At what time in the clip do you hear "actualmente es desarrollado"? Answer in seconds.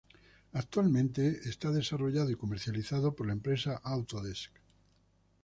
0.53-2.31